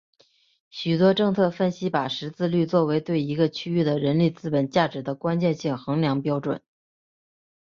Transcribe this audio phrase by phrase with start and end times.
[0.71, 6.63] 许多政策分析把识字率作为对一个区域的人力资本价值的关键性衡量标准。